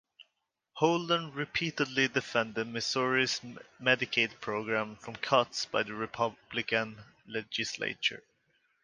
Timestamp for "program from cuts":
4.41-5.67